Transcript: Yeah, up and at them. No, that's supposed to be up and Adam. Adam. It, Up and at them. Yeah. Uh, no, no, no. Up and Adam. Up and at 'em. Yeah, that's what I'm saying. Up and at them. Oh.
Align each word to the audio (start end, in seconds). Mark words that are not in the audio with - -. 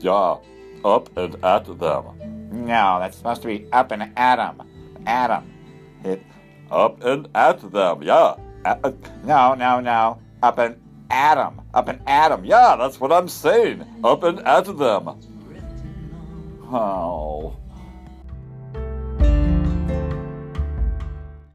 Yeah, 0.00 0.36
up 0.84 1.16
and 1.16 1.36
at 1.44 1.64
them. 1.66 2.04
No, 2.66 2.98
that's 3.00 3.16
supposed 3.16 3.42
to 3.42 3.48
be 3.48 3.66
up 3.72 3.90
and 3.90 4.12
Adam. 4.16 4.62
Adam. 5.06 5.50
It, 6.04 6.22
Up 6.70 7.02
and 7.04 7.28
at 7.34 7.60
them. 7.72 8.02
Yeah. 8.02 8.36
Uh, 8.64 8.92
no, 9.24 9.54
no, 9.54 9.80
no. 9.80 10.18
Up 10.42 10.58
and 10.58 10.76
Adam. 11.10 11.60
Up 11.74 11.88
and 11.88 12.00
at 12.06 12.32
'em. 12.32 12.44
Yeah, 12.44 12.76
that's 12.76 13.00
what 13.00 13.12
I'm 13.12 13.28
saying. 13.28 13.84
Up 14.02 14.22
and 14.22 14.40
at 14.40 14.64
them. 14.66 15.18
Oh. 16.72 17.56